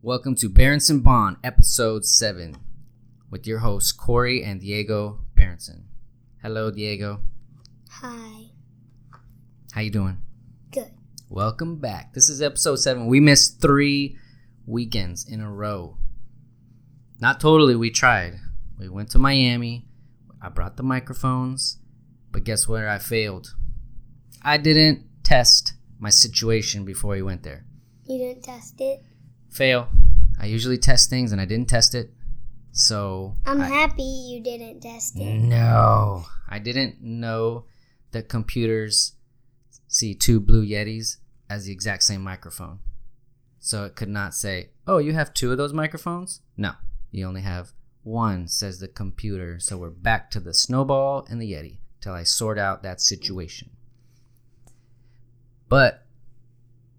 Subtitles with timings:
[0.00, 2.56] Welcome to Berenson Bond, episode 7,
[3.32, 5.88] with your hosts Corey and Diego Berenson.
[6.40, 7.22] Hello, Diego.
[7.90, 8.44] Hi.
[9.72, 10.18] How you doing?
[10.70, 10.92] Good.
[11.28, 12.14] Welcome back.
[12.14, 13.08] This is episode 7.
[13.08, 14.16] We missed three
[14.66, 15.96] weekends in a row.
[17.18, 18.38] Not totally, we tried.
[18.78, 19.88] We went to Miami.
[20.40, 21.78] I brought the microphones,
[22.30, 23.56] but guess where I failed?
[24.44, 27.64] I didn't test my situation before we went there.
[28.06, 29.02] You didn't test it?
[29.50, 29.88] Fail.
[30.40, 32.10] I usually test things and I didn't test it.
[32.72, 35.34] So I'm I- happy you didn't test it.
[35.40, 37.64] No, I didn't know
[38.12, 39.14] that computers
[39.88, 41.16] see two blue Yetis
[41.50, 42.78] as the exact same microphone.
[43.58, 46.72] So it could not say, "Oh, you have two of those microphones." No,
[47.10, 47.72] you only have
[48.04, 49.58] one, says the computer.
[49.58, 53.70] So we're back to the snowball and the Yeti till I sort out that situation.
[55.68, 56.06] But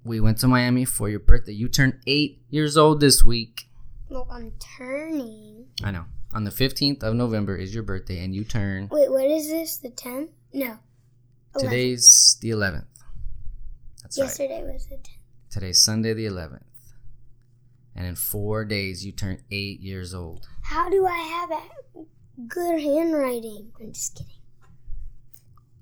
[0.03, 1.51] we went to Miami for your birthday.
[1.51, 3.65] You turned eight years old this week.
[4.09, 5.67] Well, I'm turning.
[5.83, 6.05] I know.
[6.33, 8.87] On the 15th of November is your birthday, and you turn.
[8.91, 9.77] Wait, what is this?
[9.77, 10.29] The 10th?
[10.53, 10.77] No.
[11.55, 11.59] 11th.
[11.59, 12.85] Today's the 11th.
[14.01, 14.25] That's right.
[14.25, 15.09] Yesterday was the 10th.
[15.49, 16.63] Today's Sunday the 11th.
[17.95, 20.47] And in four days, you turn eight years old.
[20.61, 22.03] How do I have a
[22.47, 23.71] good handwriting?
[23.81, 24.33] I'm just kidding.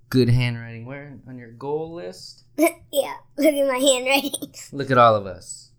[0.09, 0.85] Good handwriting.
[0.85, 2.45] Where on your goal list?
[2.57, 4.53] yeah, look at my handwriting.
[4.71, 5.71] Look at all of us.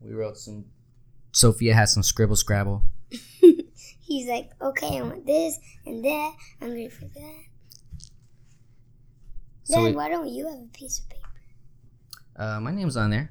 [0.00, 0.66] We wrote some.
[1.32, 2.82] Sophia has some scribble scrabble.
[4.00, 6.32] He's like, okay, I want this and that.
[6.60, 7.42] I'm ready for that.
[9.64, 11.22] So Dad, we, why don't you have a piece of paper?
[12.36, 13.30] uh, my name's on there.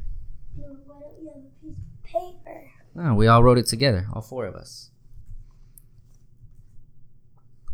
[0.57, 2.71] No, why don't you have a piece of paper?
[2.95, 4.89] No, we all wrote it together, all four of us.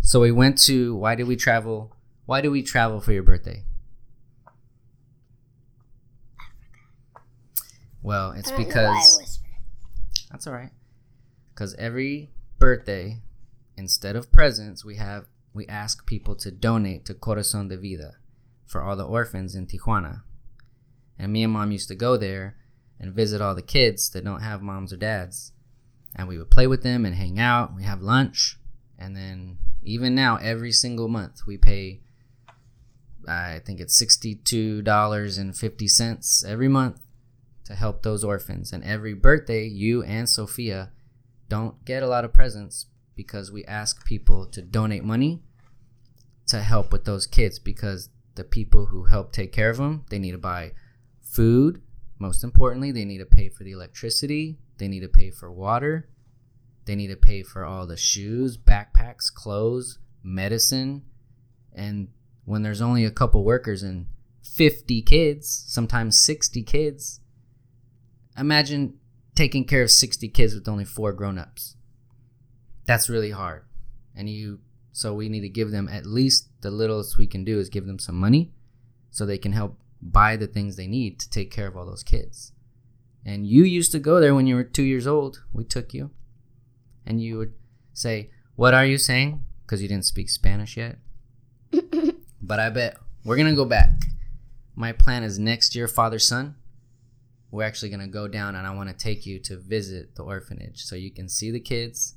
[0.02, 0.95] So we went to.
[0.95, 1.95] Why did we travel?
[2.30, 3.63] Why do we travel for your birthday?
[8.03, 9.39] Well, it's I don't know why I because
[10.30, 10.69] that's all right.
[11.52, 13.17] Because every birthday,
[13.75, 18.17] instead of presents, we have we ask people to donate to Corazon de Vida
[18.67, 20.21] for all the orphans in Tijuana.
[21.17, 22.58] And me and mom used to go there
[22.99, 25.52] and visit all the kids that don't have moms or dads.
[26.15, 27.75] And we would play with them and hang out.
[27.75, 28.59] We have lunch.
[28.99, 32.02] And then even now, every single month, we pay,
[33.27, 37.02] I think it's $62.50 every month
[37.65, 38.73] to help those orphans.
[38.73, 40.91] And every birthday, you and Sophia
[41.47, 45.41] don't get a lot of presents because we ask people to donate money
[46.47, 50.17] to help with those kids because the people who help take care of them, they
[50.17, 50.71] need to buy
[51.21, 51.81] food.
[52.17, 54.57] Most importantly, they need to pay for the electricity.
[54.77, 56.09] They need to pay for water.
[56.86, 61.03] They need to pay for all the shoes, backpacks, clothes, medicine.
[61.73, 62.07] And
[62.49, 64.08] when there's only a couple workers and
[64.42, 67.20] 50 kids, sometimes 60 kids,
[68.36, 68.95] imagine
[69.36, 71.76] taking care of 60 kids with only four grown-ups.
[72.86, 73.65] That's really hard.
[74.15, 74.61] And you
[74.92, 77.86] so we need to give them at least the littlest we can do is give
[77.86, 78.52] them some money
[79.11, 82.04] so they can help buy the things they need to take care of all those
[82.04, 82.52] kids.
[83.23, 85.43] And you used to go there when you were 2 years old.
[85.54, 86.10] We took you.
[87.05, 87.54] And you would
[87.93, 90.98] say, "What are you saying?" because you didn't speak Spanish yet.
[92.49, 93.92] But I bet we're going to go back.
[94.76, 96.55] My plan is next year father son
[97.52, 100.23] we're actually going to go down and I want to take you to visit the
[100.23, 102.15] orphanage so you can see the kids,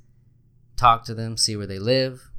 [0.76, 2.31] talk to them, see where they live,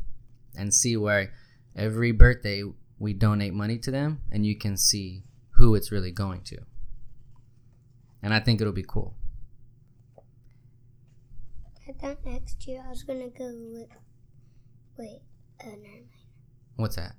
[0.56, 1.34] and see where
[1.76, 2.64] every birthday
[3.00, 6.58] we donate money to them and you can see who it's really going to.
[8.22, 9.16] And I think it'll be cool.
[11.88, 13.90] I thought next year I was gonna go with.
[14.98, 15.22] Wait,
[15.60, 16.08] uh, never mind.
[16.78, 17.16] What's that?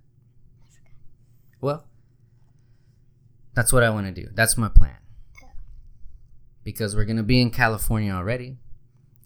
[1.65, 1.87] Well,
[3.55, 4.29] that's what I want to do.
[4.35, 4.99] That's my plan.
[6.63, 8.59] Because we're going to be in California already,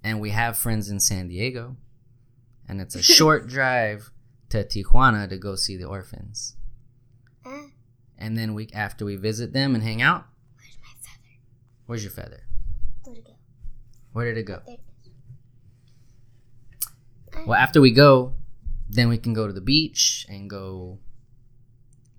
[0.05, 1.77] and we have friends in San Diego,
[2.69, 4.13] and it's a short drive
[4.51, 6.55] to Tijuana to go see the orphans.
[7.45, 7.67] Ah,
[8.17, 11.35] And then we after we visit them and hang out, where's my feather?
[11.87, 12.43] where's your feather?
[13.03, 13.33] Where'd it go?
[14.13, 14.63] Where did it go?
[17.49, 18.35] Well, after we go,
[18.89, 21.01] then we can go to the beach and go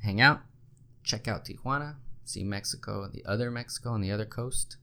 [0.04, 0.42] hang out,
[1.04, 4.78] check out Tijuana, see Mexico, the other Mexico on the other coast.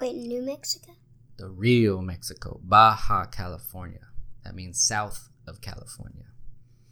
[0.00, 0.92] Wait, New Mexico?
[1.36, 4.08] the real Mexico, Baja California.
[4.44, 6.26] That means south of California.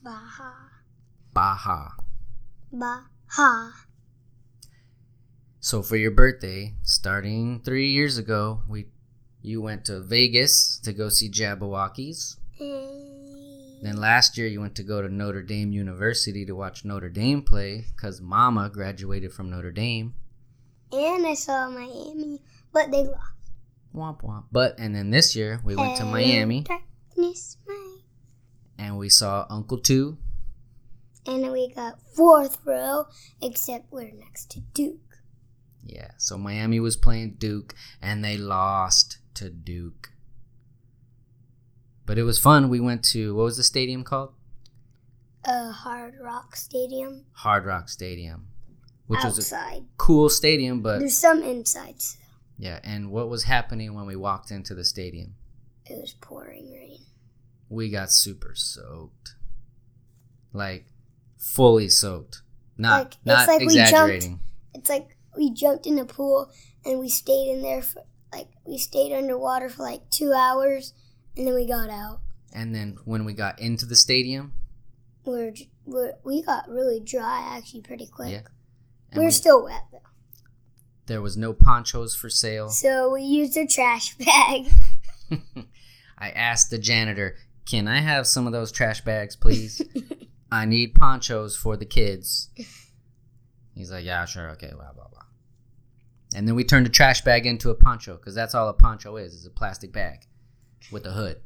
[0.03, 0.53] Baja.
[1.33, 1.91] Baja.
[2.73, 3.71] Baja.
[5.61, 8.87] So for your birthday, starting three years ago, we
[9.43, 12.37] you went to Vegas to go see Jabbawockeez.
[13.83, 17.43] Then last year you went to go to Notre Dame University to watch Notre Dame
[17.43, 20.15] play because Mama graduated from Notre Dame.
[20.93, 22.41] And I saw Miami,
[22.73, 23.51] but they lost.
[23.93, 24.45] Womp womp.
[24.53, 27.97] But and then this year we went to Miami Darkness, my.
[28.79, 30.17] and we saw Uncle Two.
[31.27, 33.07] And we got fourth row,
[33.43, 35.19] except we're next to Duke.
[35.85, 40.12] Yeah, so Miami was playing Duke and they lost to Duke.
[42.13, 42.69] But it was fun.
[42.69, 44.35] We went to what was the stadium called?
[45.47, 47.25] Uh, Hard Rock Stadium.
[47.33, 48.49] Hard Rock Stadium,
[49.07, 50.83] which was a cool stadium.
[50.83, 52.19] But There's some insides.
[52.59, 55.37] yeah, and what was happening when we walked into the stadium?
[55.87, 56.99] It was pouring rain.
[57.71, 59.37] We got super soaked,
[60.53, 60.85] like
[61.39, 62.43] fully soaked.
[62.77, 64.41] Not Like, not like we jumped- exaggerating.
[64.75, 66.51] It's like we jumped in a pool
[66.85, 68.03] and we stayed in there for
[68.35, 70.93] like we stayed underwater for like two hours
[71.37, 72.21] and then we got out.
[72.55, 74.53] And then when we got into the stadium,
[75.25, 75.55] We're,
[75.87, 78.31] we're we got really dry actually pretty quick.
[78.33, 78.43] Yeah.
[79.11, 79.99] and We're we- still wet though.
[81.07, 82.69] there was no ponchos for sale.
[82.69, 84.67] So we used a trash bag.
[86.19, 87.37] I asked the janitor,
[87.67, 89.81] "Can I have some of those trash bags, please?
[90.53, 92.51] I need ponchos for the kids."
[93.75, 95.23] He's like, "Yeah, sure, okay, blah blah blah."
[96.35, 99.17] And then we turned the trash bag into a poncho because that's all a poncho
[99.17, 100.27] is: is a plastic bag
[100.91, 101.41] with a hood.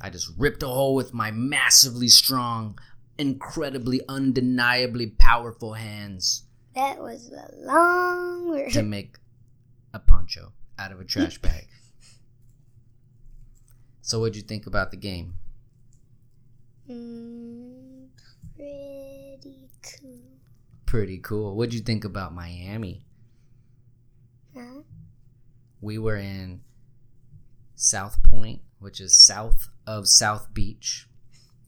[0.00, 2.78] I just ripped a hole with my massively strong,
[3.16, 6.42] incredibly, undeniably powerful hands
[6.74, 8.72] That was a long word.
[8.72, 9.16] to make
[9.92, 11.68] a poncho out of a trash bag.
[14.02, 15.34] So, what'd you think about the game?
[16.90, 18.08] Mm,
[18.56, 20.20] pretty cool.
[20.84, 21.56] Pretty cool.
[21.56, 23.06] What'd you think about Miami?
[24.54, 24.82] Huh?
[25.80, 26.60] We were in
[27.74, 31.06] South Pointe, which is south of South Beach.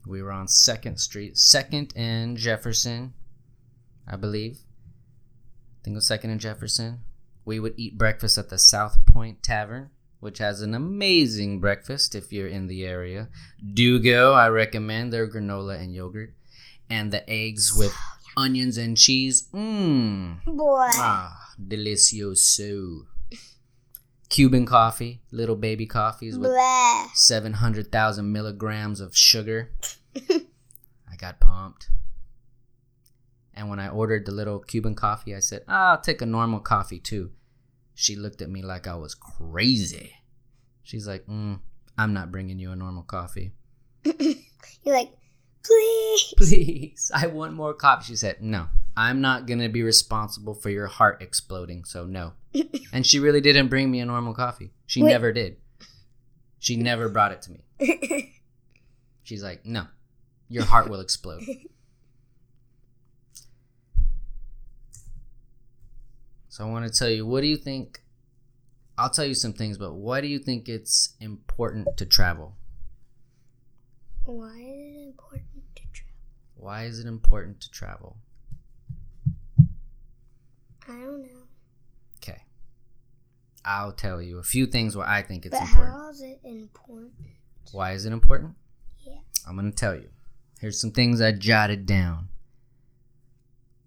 [0.05, 3.13] We were on Second Street, Second and Jefferson,
[4.07, 4.59] I believe.
[5.81, 6.99] I think it was Second and Jefferson.
[7.43, 9.89] We would eat breakfast at the South Pointe Tavern,
[10.19, 13.29] which has an amazing breakfast if you're in the area.
[13.73, 16.33] Do go, I recommend their granola and yogurt,
[16.89, 17.93] and the eggs with
[18.35, 19.47] onions and cheese.
[19.53, 20.43] Mmm.
[20.45, 20.87] Boy.
[20.93, 23.05] Ah, delicioso.
[24.29, 27.07] Cuban coffee, little baby coffees with Blah.
[27.13, 29.71] 700,000 milligrams of sugar.
[30.15, 31.89] I got pumped.
[33.53, 36.59] And when I ordered the little Cuban coffee, I said, ah, I'll take a normal
[36.59, 37.31] coffee too.
[37.95, 40.13] She looked at me like I was crazy.
[40.83, 41.59] She's like, mm,
[41.97, 43.51] I'm not bringing you a normal coffee.
[44.03, 45.11] You're like,
[45.63, 46.33] please.
[46.37, 48.05] Please, I want more coffee.
[48.05, 48.67] She said, No,
[48.97, 52.33] I'm not going to be responsible for your heart exploding, so no.
[52.91, 54.71] and she really didn't bring me a normal coffee.
[54.87, 55.09] She Wait.
[55.09, 55.57] never did.
[56.57, 57.63] She never brought it to me.
[59.23, 59.85] She's like, No,
[60.49, 61.43] your heart will explode.
[66.49, 68.01] so I want to tell you, what do you think?
[68.97, 72.55] I'll tell you some things, but why do you think it's important to travel?
[74.25, 76.13] Why is it important to travel?
[76.55, 78.17] Why is it important to travel?
[80.87, 81.43] I don't know.
[82.17, 82.41] Okay.
[83.65, 85.93] I'll tell you a few things where I think it's but important.
[85.97, 87.13] how is it important?
[87.71, 88.55] Why is it important?
[89.05, 89.19] Yeah.
[89.47, 90.09] I'm going to tell you.
[90.59, 92.29] Here's some things I jotted down.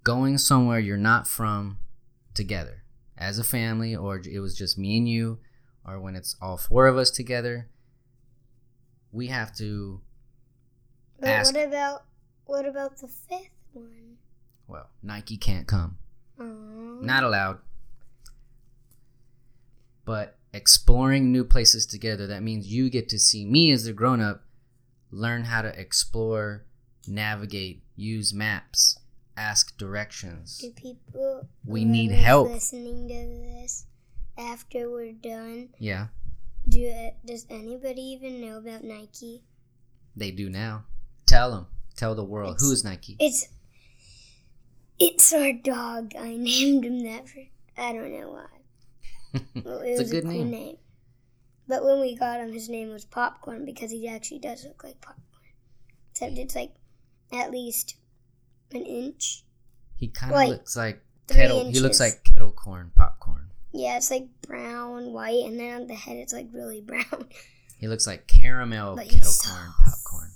[0.05, 1.79] Going somewhere you're not from
[2.35, 2.85] together
[3.19, 5.39] as a family, or it was just me and you,
[5.87, 7.69] or when it's all four of us together,
[9.13, 10.01] we have to,
[11.19, 12.05] But Ask- what about
[12.47, 14.17] what about the fifth one?
[14.67, 15.99] well, Nike can't come.
[16.41, 16.99] Oh.
[17.03, 17.59] Not allowed.
[20.05, 24.21] But exploring new places together, that means you get to see me as a grown
[24.21, 24.43] up
[25.13, 26.65] learn how to explore,
[27.07, 28.99] navigate, use maps,
[29.37, 30.59] ask directions.
[30.59, 32.49] Do people We need help.
[32.49, 33.87] listening to this
[34.39, 35.71] after we're done?
[35.79, 36.09] Yeah,
[36.69, 39.43] Do it, does anybody even know about Nike?
[40.17, 40.85] they do now.
[41.27, 41.67] Tell them.
[41.97, 42.55] Tell the world.
[42.57, 43.17] It's- Who's Nike?
[43.21, 43.49] It's
[45.01, 46.13] it's our dog.
[46.17, 47.41] I named him that for
[47.77, 49.41] I don't know why.
[49.65, 50.77] Well, it it's a was good cool name.
[51.69, 55.01] But when we got him, his name was Popcorn because he actually does look like
[55.01, 55.25] popcorn.
[56.11, 56.73] Except it's like
[57.33, 57.95] at least
[58.73, 59.45] an inch.
[59.97, 61.71] He kind of Like, looks like kettle.
[61.71, 63.51] He looks like kettle corn popcorn.
[63.73, 67.29] Yeah, it's like brown, white, and then on the head it's like really brown.
[67.79, 70.31] He looks like caramel But kettle corn popcorn.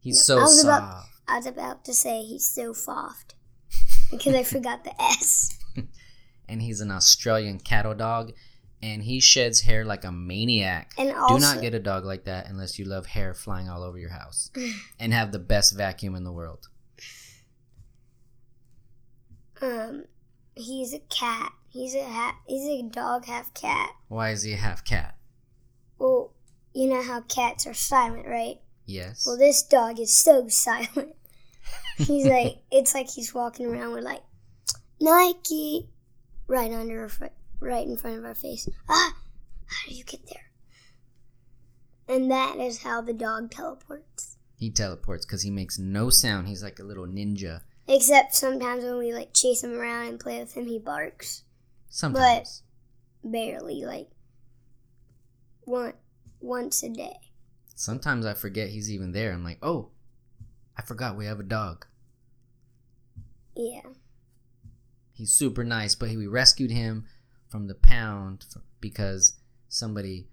[0.00, 0.64] He's No, so I soft.
[0.64, 3.34] about- I was about to say he's so soft
[4.10, 5.58] because I forgot the S.
[6.48, 8.32] and he's an Australian cattle dog,
[8.82, 10.92] and he sheds hair like a maniac.
[10.98, 13.82] And also, Do not get a dog like that unless you love hair flying all
[13.82, 14.50] over your house
[15.00, 16.68] and have the best vacuum in the world.
[19.62, 20.04] um,
[20.54, 23.90] he's a cat, He's a ha- he's a dog, half cat.
[24.08, 25.14] Why is he a half cat?
[25.98, 26.32] Well,
[26.72, 28.60] you know how cats are silent, right?
[28.86, 29.26] Yes.
[29.26, 31.15] Well, this dog is so silent.
[31.98, 34.22] He's like, it's like he's walking around with like
[35.00, 35.88] Nike
[36.46, 38.68] right under her, foot, right in front of our face.
[38.88, 39.14] Ah,
[39.66, 40.42] how do you get there?
[42.08, 44.36] And that is how the dog teleports.
[44.56, 46.48] he teleports because he makes no sound.
[46.48, 47.62] He's like a little ninja.
[47.88, 51.42] Except sometimes when we like chase him around and play with him, he barks.
[51.88, 52.62] Sometimes.
[53.24, 54.08] But barely, like
[55.64, 55.94] one
[56.40, 57.16] once a day.
[57.74, 59.32] Sometimes I forget he's even there.
[59.32, 59.90] I'm like, oh,
[60.78, 61.86] I forgot we have a dog.
[63.56, 63.80] Yeah.
[65.12, 67.06] He's super nice, but we rescued him
[67.48, 68.44] from the pound
[68.80, 69.34] because
[69.68, 70.28] somebody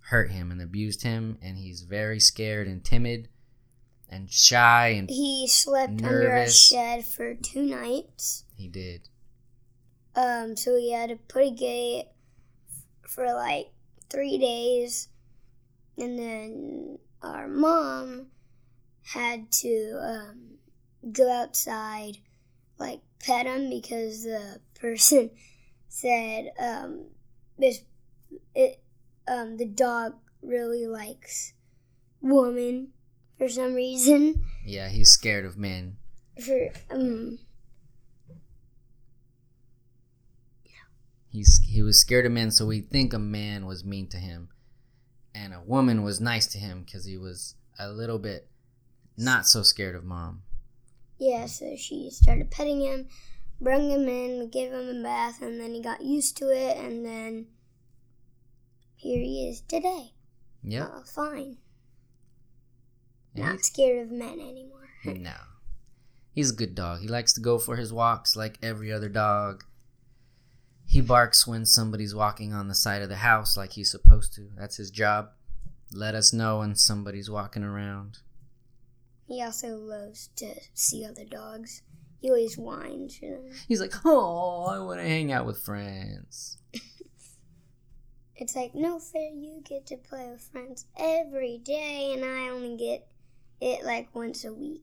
[0.00, 3.28] hurt him and abused him, and he's very scared and timid
[4.08, 8.44] and shy, and He slept under a shed for two nights.
[8.56, 9.08] he did.
[10.16, 12.06] Um, so we had to put a gate
[13.08, 13.68] for like
[14.10, 15.08] three days,
[15.96, 18.26] and then our mom
[19.04, 20.58] had to um,
[21.12, 22.18] go outside,
[22.78, 25.30] like pet him because the person
[25.88, 27.06] said um,
[27.58, 27.82] this
[28.54, 28.82] it
[29.28, 31.54] um, the dog really likes
[32.20, 32.88] woman
[33.38, 34.44] for some reason.
[34.64, 35.96] Yeah, he's scared of men.
[36.44, 37.38] For um,
[40.64, 40.72] Yeah.
[41.28, 44.48] He's he was scared of men, so we think a man was mean to him,
[45.34, 48.48] and a woman was nice to him because he was a little bit
[49.16, 50.42] not so scared of mom.
[51.18, 53.08] Yeah, so she started petting him,
[53.60, 57.04] brought him in, gave him a bath, and then he got used to it, and
[57.04, 57.46] then
[58.96, 60.12] here he is today.
[60.62, 60.84] Yeah.
[60.86, 61.58] Uh, fine.
[63.34, 64.88] Yeah, Not scared of men anymore.
[65.04, 65.34] No.
[66.32, 67.00] He's a good dog.
[67.00, 69.62] He likes to go for his walks like every other dog.
[70.86, 74.48] He barks when somebody's walking on the side of the house like he's supposed to.
[74.56, 75.28] That's his job.
[75.92, 78.18] Let us know when somebody's walking around.
[79.26, 81.82] He also loves to see other dogs.
[82.20, 83.50] He always whines for them.
[83.68, 86.58] He's like, oh, I want to hang out with friends.
[88.36, 92.76] It's like, no fair, you get to play with friends every day, and I only
[92.76, 93.06] get
[93.60, 94.82] it like once a week.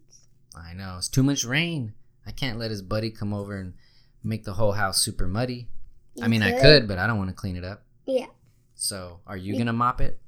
[0.55, 0.95] I know.
[0.97, 1.93] It's too much rain.
[2.25, 3.73] I can't let his buddy come over and
[4.23, 5.67] make the whole house super muddy.
[6.21, 7.83] I You mean, I could, but I don't want to clean it up.
[8.05, 8.27] Yeah.
[8.75, 10.19] So, are you You- going to mop it?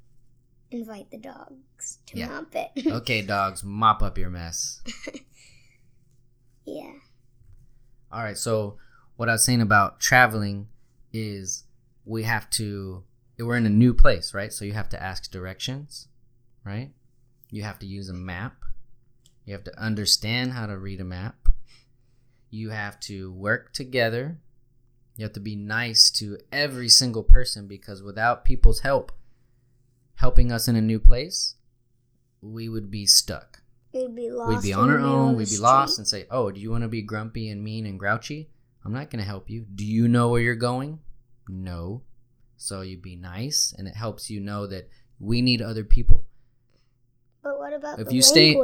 [0.74, 2.30] Invite the dogs to Yeah.
[2.30, 2.88] mop it.
[2.88, 4.82] Okay, dogs, mop up your mess.
[6.65, 6.94] yeah.
[8.12, 8.38] All right.
[8.38, 8.77] So
[9.15, 10.68] what I was saying about traveling
[11.12, 11.65] is
[12.06, 13.03] we have to.
[13.38, 14.51] We're in a new place, right?
[14.51, 16.08] So you have to ask directions,
[16.63, 16.92] right?
[17.51, 18.56] You have to use a map.
[19.46, 21.36] You have to understand how to read a map.
[22.50, 24.38] You have to work together.
[25.18, 29.12] You have to be nice to every single person because without people's help,
[30.24, 31.56] helping us in a new place,
[32.42, 33.62] we would be stuck.
[33.94, 34.50] We'd be lost.
[34.50, 35.36] We'd be on our own.
[35.36, 38.00] We'd be lost and say, "Oh, do you want to be grumpy and mean and
[38.00, 38.50] grouchy?"
[38.86, 39.65] I'm not going to help you.
[39.75, 41.00] Do you know where you're going?
[41.50, 42.03] No.
[42.56, 44.89] So you'd be nice, and it helps you know that
[45.20, 46.24] we need other people.
[47.44, 48.56] But what about If the you stay-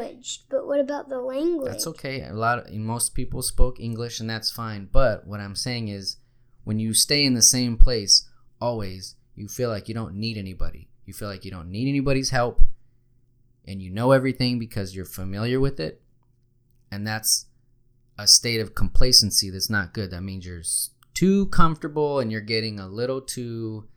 [0.49, 1.69] But what about the language?
[1.69, 2.23] That's okay.
[2.23, 4.87] A lot of most people spoke English, and that's fine.
[4.89, 6.17] But what I'm saying is,
[6.63, 8.29] when you stay in the same place
[8.61, 10.88] always, you feel like you don't need anybody.
[11.09, 12.61] You feel like you don't need anybody's help,
[13.65, 16.03] and you know everything because you're familiar with it,
[16.91, 17.47] and that's
[18.15, 20.11] a state of complacency that's not good.
[20.11, 20.61] That means you're
[21.15, 23.87] too comfortable and you're getting a little too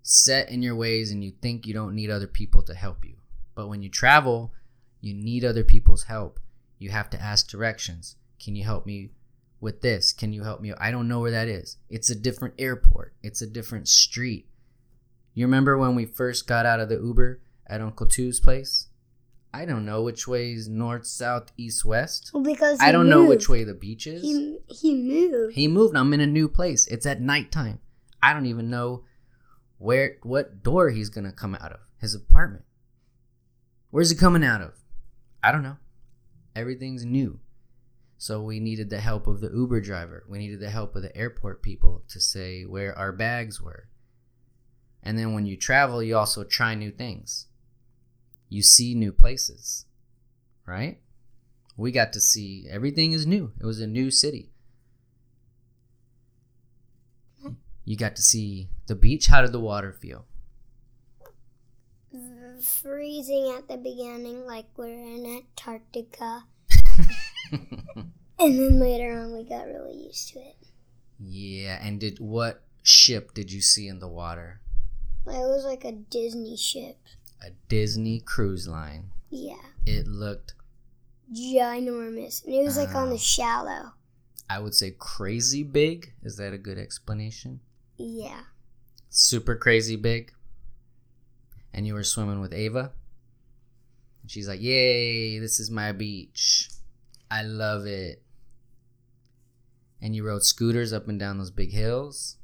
[0.00, 3.16] set in your ways, and you think you don't need other people to help you.
[3.54, 4.54] But when you travel,
[5.02, 6.40] you need other people's help.
[6.78, 8.16] You have to ask directions.
[8.42, 9.10] Can you help me
[9.60, 10.14] with this?
[10.14, 10.72] Can you help me?
[10.78, 11.76] I don't know where that is.
[11.90, 13.12] It's a different airport.
[13.22, 14.46] It's a different street.
[15.34, 18.88] You remember when we first got out of the Uber at Uncle Two's place?
[19.52, 22.30] I don't know which way is north, south, east, west.
[22.32, 24.22] well, because I don't know which way the beach is.
[24.22, 25.54] He he moved.
[25.54, 25.96] He moved.
[25.96, 26.86] I'm in a new place.
[26.86, 27.80] It's at nighttime.
[28.22, 29.04] I don't even know
[29.78, 31.80] where what door he's gonna come out of.
[31.98, 32.64] His apartment.
[33.90, 34.74] Where's he coming out of?
[35.42, 35.78] I don't know.
[36.54, 37.40] Everything's new.
[38.18, 40.24] So we needed the help of the Uber driver.
[40.28, 43.88] We needed the help of the airport people to say where our bags were.
[45.02, 47.46] And then when you travel, you also try new things.
[48.48, 49.86] You see new places.
[50.66, 51.00] Right?
[51.76, 53.52] We got to see everything is new.
[53.60, 54.52] It was a new city.
[57.84, 59.26] You got to see the beach.
[59.26, 60.26] How did the water feel?
[62.60, 66.44] freezing at the beginning, like we're in Antarctica,
[67.52, 70.56] and then later on we got really used to it.
[71.18, 74.60] Yeah, and did what ship did you see in the water?
[75.26, 76.98] It was like a Disney ship.
[77.42, 79.10] A Disney cruise line.
[79.30, 79.62] Yeah.
[79.86, 80.54] It looked,
[81.32, 82.44] Ginormous.
[82.44, 83.10] And it was like on Ah.
[83.12, 83.92] the shallow.
[84.48, 86.12] I would say, crazy big.
[86.22, 87.60] Is that a good explanation?
[87.96, 88.42] Yeah.
[89.08, 90.32] Super crazy big.
[91.72, 92.92] And you were swimming with Ava.
[94.22, 96.68] And she's like, Yay, this is my beach.
[97.30, 98.22] I love it.
[100.02, 102.36] And you rode scooters up and down those big hills.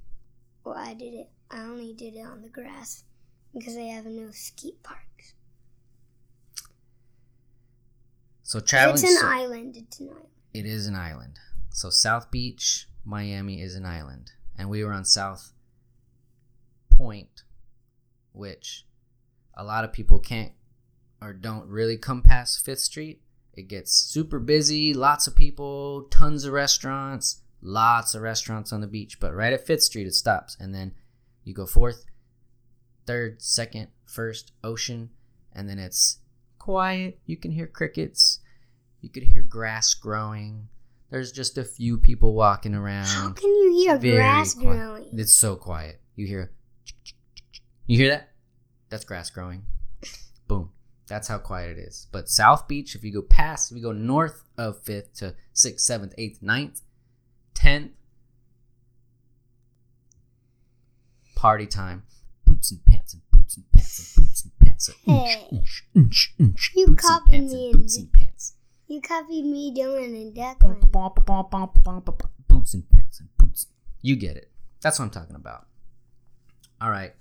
[0.63, 1.31] Well, I did it.
[1.51, 3.05] I only did it on the grass
[3.55, 5.35] because they have no skate parks.
[8.43, 8.95] So traveling.
[8.95, 9.77] it's an so- island.
[9.77, 10.27] It's an island.
[10.55, 11.39] It is an island.
[11.71, 14.33] So South Beach, Miami is an island.
[14.57, 15.53] And we were on South
[16.91, 17.43] Pointe,
[18.33, 18.87] which
[19.55, 20.53] a lot of people can't
[21.21, 23.21] or don't really come past Fifth Street.
[23.53, 28.87] It gets super busy, lots of people, tons of restaurants, lots of restaurants on the
[28.87, 29.19] beach.
[29.19, 30.57] But right at Fifth Street, it stops.
[30.61, 30.93] And then
[31.47, 32.05] you go fourth,
[33.07, 35.11] third, second, first, ocean.
[35.55, 36.19] And then it's
[36.59, 37.21] quiet.
[37.25, 38.41] You can hear crickets.
[39.01, 40.69] You could hear grass growing.
[41.09, 43.07] There's just a few people walking around.
[43.07, 44.77] How can you hear Very grass quiet.
[44.77, 45.09] growing?
[45.13, 46.01] It's so quiet.
[46.17, 46.51] You hear,
[47.87, 48.33] you hear that?
[48.89, 49.63] That's grass growing.
[50.49, 50.71] Boom.
[51.07, 52.09] That's how quiet it is.
[52.11, 55.85] But South Beach, if you go past, if you go north of Fifth to Sixth,
[55.87, 56.81] Seventh, Eighth, Ninth,
[57.55, 57.93] Tenth,
[61.37, 62.03] party time.
[62.45, 64.89] Boots and pants and boots and pants and boots and pants.
[64.89, 65.49] And Hey.
[65.53, 68.53] inch, inch, inch, You boots and copied pants me and boots and pants.
[68.89, 69.75] You copied me, and
[70.93, 72.31] Bum, Declan.
[72.49, 73.67] Boots and pants and boots.
[74.03, 74.51] You get it.
[74.81, 75.67] That's what I'm talking about.
[76.81, 77.13] All right.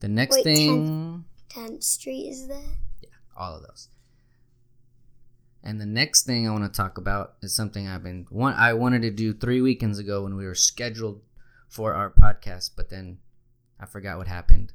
[0.00, 2.76] The next Wait, thing, 10th Street is that?
[3.02, 3.88] Yeah, all of those.
[5.62, 8.72] And the next thing I want to talk about is something I've been one I
[8.72, 11.20] wanted to do three weekends ago when we were scheduled
[11.70, 13.18] for our podcast, but then
[13.78, 14.72] I forgot what happened.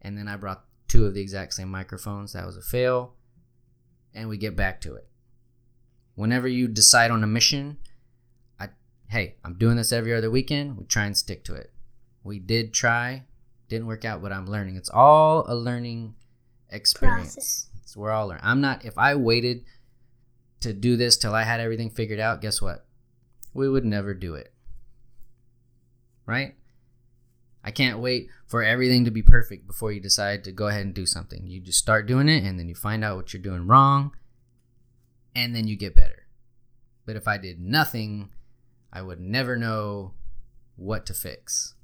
[0.00, 2.32] And then I brought two of the exact same microphones.
[2.32, 3.14] That was a fail.
[4.14, 5.08] And we get back to it.
[6.14, 7.78] Whenever you decide on a mission,
[8.58, 8.68] I
[9.10, 10.78] hey, I'm doing this every other weekend.
[10.78, 11.72] We try and stick to it.
[12.22, 13.24] We did try,
[13.68, 14.76] didn't work out, but I'm learning.
[14.76, 16.14] It's all a learning
[16.70, 17.34] experience.
[17.34, 17.66] Process.
[17.84, 18.44] So we're all learning.
[18.44, 18.84] I'm not.
[18.84, 19.64] If I waited
[20.60, 22.86] to do this till I had everything figured out, guess what?
[23.52, 24.52] We would never do it.
[26.26, 26.54] Right?
[27.64, 30.94] I can't wait for everything to be perfect before you decide to go ahead and
[30.94, 31.46] do something.
[31.46, 34.12] You just start doing it and then you find out what you're doing wrong
[35.34, 36.26] and then you get better.
[37.04, 38.30] But if I did nothing,
[38.92, 40.14] I would never know
[40.76, 41.74] what to fix.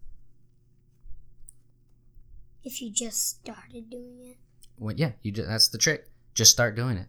[2.64, 4.36] If you just started doing it.
[4.78, 6.08] Well, yeah, you just, that's the trick.
[6.34, 7.08] Just start doing it.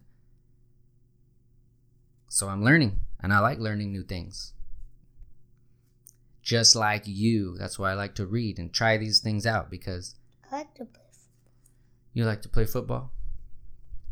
[2.28, 4.52] So I'm learning, and I like learning new things.
[6.44, 7.56] Just like you.
[7.58, 10.14] That's why I like to read and try these things out because
[10.52, 11.18] I like to play f-
[12.12, 13.10] you like to play football.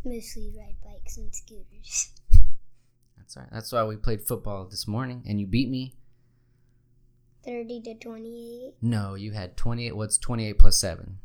[0.05, 2.11] mostly ride bikes and scooters.
[3.19, 3.47] That's right.
[3.53, 5.95] That's why we played football this morning, and you beat me.
[7.45, 8.75] 30 to 28.
[8.83, 9.97] No, you had 28.
[9.97, 11.19] What's 28 plus 7?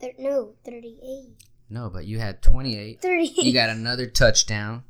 [0.00, 1.34] Thir- no, 38.
[1.68, 3.00] No, but you had 28.
[3.00, 3.36] 38.
[3.44, 4.84] You got another touchdown.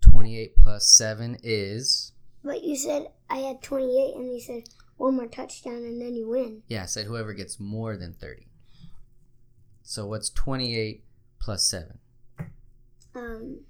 [0.00, 2.09] 28 plus 7 is.
[2.42, 4.62] But you said I had 28, and you said
[4.96, 6.62] one more touchdown, and then you win.
[6.68, 8.46] Yeah, I said whoever gets more than 30.
[9.82, 11.04] So what's 28
[11.38, 11.98] plus 7?
[13.14, 13.60] Um,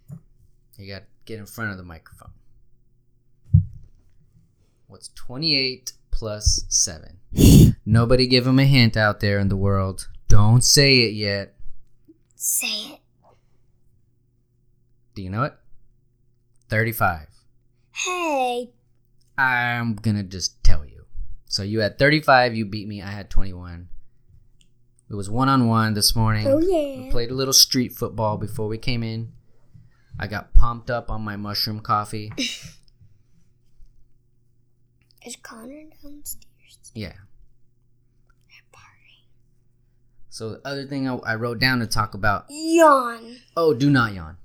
[0.77, 2.33] You got to get in front of the microphone.
[4.87, 7.19] What's 28 plus 7?
[7.87, 10.09] Nobody give him a hint out there in the world.
[10.29, 11.55] Don't say it yet.
[12.35, 13.01] say it.
[15.15, 15.55] Do you know it?
[16.69, 17.29] 35.
[18.05, 18.71] Hey,
[19.37, 21.05] I'm to just tell you.
[21.47, 23.03] So you had 35, you beat me.
[23.03, 23.89] I had 21.
[25.11, 26.47] It was one on one this morning.
[26.47, 27.05] oh yeah.
[27.05, 29.33] We played a little street football before we came in.
[30.19, 32.33] I got pumped up on my mushroom coffee.
[35.27, 36.93] Is Connor downstairs?
[36.95, 37.13] Yeah.
[38.49, 39.27] They're partying.
[40.29, 42.47] So the other thing I, I wrote down to talk about.
[42.49, 43.37] Yawn.
[43.57, 44.37] Oh, do not yawn.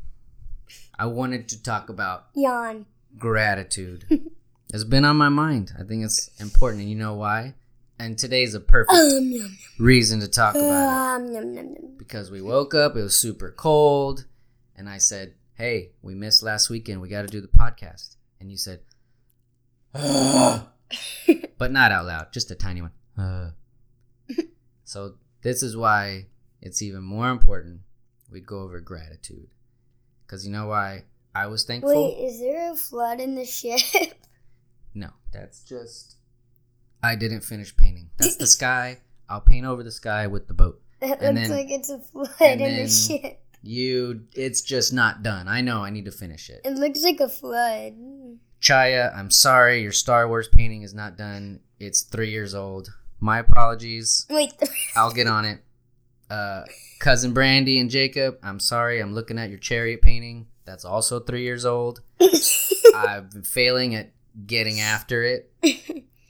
[0.97, 2.87] I wanted to talk about Yawn.
[3.17, 4.05] Gratitude.
[4.73, 5.73] it's been on my mind.
[5.79, 7.53] I think it's important, and you know why?
[7.97, 11.25] And today's a perfect Um, reason to talk about it.
[11.27, 11.75] um, yum, yum.
[11.97, 14.25] because we woke up, it was super cold,
[14.75, 17.01] and I said, "Hey, we missed last weekend.
[17.01, 18.81] We got to do the podcast." And you said,
[19.93, 22.91] but not out loud, just a tiny one.
[23.17, 23.51] Uh.
[24.83, 26.25] so this is why
[26.61, 27.81] it's even more important
[28.31, 29.47] we go over gratitude,
[30.25, 31.03] because you know why
[31.35, 31.93] I was thankful.
[32.15, 33.79] Wait, is there a flood in the ship?
[34.97, 36.15] No, that's just
[37.03, 38.11] I didn't finish painting.
[38.17, 38.99] That's the sky.
[39.27, 40.81] I'll paint over the sky with the boat.
[41.01, 43.41] It And looks then- like it's a flood in the ship.
[43.61, 45.49] You, it's just not done.
[45.49, 45.83] I know.
[45.83, 46.61] I need to finish it.
[46.63, 47.95] It looks like a flood.
[48.61, 49.81] Chaya, I'm sorry.
[49.81, 51.59] Your Star Wars painting is not done.
[51.79, 52.87] It's three years old.
[53.19, 54.25] My apologies.
[54.29, 54.53] Wait,
[54.95, 55.59] I'll get on it.
[56.29, 56.63] Uh,
[56.99, 59.01] cousin Brandy and Jacob, I'm sorry.
[59.01, 60.47] I'm looking at your chariot painting.
[60.65, 62.01] That's also three years old.
[62.95, 64.11] I've been failing at
[64.45, 65.51] getting after it.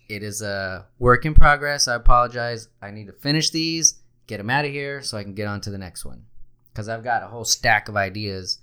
[0.08, 1.88] It is a work in progress.
[1.88, 2.68] I apologize.
[2.82, 5.62] I need to finish these, get them out of here so I can get on
[5.62, 6.26] to the next one.
[6.72, 8.60] Because I've got a whole stack of ideas,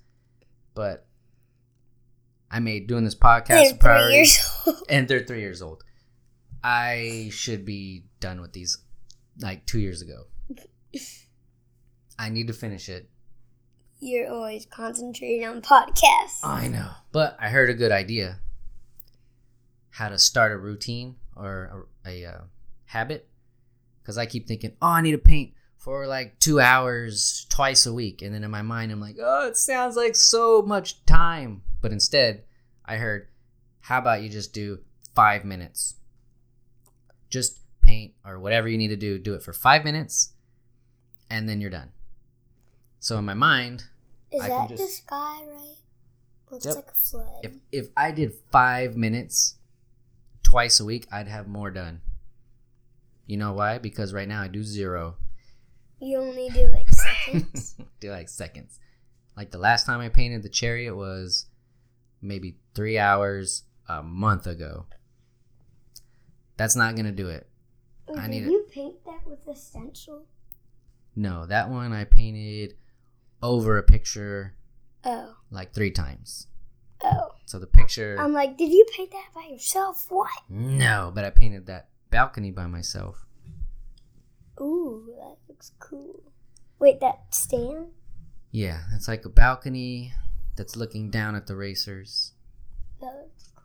[0.75, 1.07] but
[2.51, 4.77] I made doing this podcast They're a three priority, years old.
[4.91, 5.83] and they're three years old.
[6.63, 8.79] I should be done with these
[9.41, 10.27] like two years ago.
[12.19, 13.09] I need to finish it.
[14.05, 16.43] You're always concentrating on podcasts.
[16.43, 16.91] I know.
[17.13, 18.41] But I heard a good idea.
[19.91, 22.41] How to start a routine or a, a uh,
[22.87, 23.29] habit.
[24.03, 27.93] Because I keep thinking, oh, I need to paint for like two hours twice a
[27.93, 28.23] week.
[28.23, 31.63] And then in my mind, I'm like, oh, it sounds like so much time.
[31.81, 32.43] But instead,
[32.85, 33.29] I heard,
[33.83, 34.81] how about you just do
[35.15, 35.95] five minutes?
[37.31, 40.33] Just paint or whatever you need to do, do it for five minutes.
[41.31, 41.93] And then you're done.
[42.99, 43.85] So in my mind,
[44.33, 45.77] Is I that just- the sky, right?
[46.51, 46.75] Looks Yep.
[46.77, 47.41] like a flood.
[47.45, 49.57] if if I did five minutes
[50.43, 52.03] twice a week, I'd have more done.
[53.27, 53.79] You know why?
[53.79, 55.17] Because right now I do zero.
[55.99, 57.77] You only do like seconds.
[58.01, 58.79] do like seconds.
[59.37, 61.47] Like the last time I painted the chariot was
[62.21, 64.87] maybe three hours a month ago.
[66.57, 67.49] That's not gonna do it.
[68.15, 68.51] I need it.
[68.51, 70.27] you paint that with a stencil?
[71.17, 72.75] No, that one I painted
[73.43, 74.55] over a picture
[75.05, 76.47] Oh, like three times.
[77.03, 77.31] oh.
[77.47, 80.07] So the picture I'm like, did you paint that by yourself?
[80.11, 80.31] What?
[80.49, 83.27] No, but I painted that balcony by myself.
[84.61, 86.21] Ooh, that looks cool.
[86.79, 87.89] Wait, that stand?
[88.51, 90.13] Yeah, it's like a balcony
[90.57, 92.33] that's looking down at the racers.
[93.01, 93.65] That looks cool.